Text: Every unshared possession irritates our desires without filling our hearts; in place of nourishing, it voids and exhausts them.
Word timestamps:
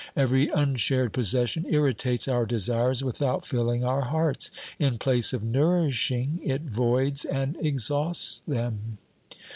Every 0.15 0.49
unshared 0.49 1.13
possession 1.13 1.63
irritates 1.69 2.27
our 2.27 2.47
desires 2.47 3.03
without 3.03 3.45
filling 3.45 3.83
our 3.83 4.01
hearts; 4.05 4.49
in 4.79 4.97
place 4.97 5.31
of 5.31 5.43
nourishing, 5.43 6.39
it 6.41 6.63
voids 6.63 7.23
and 7.23 7.55
exhausts 7.59 8.41
them. 8.47 8.97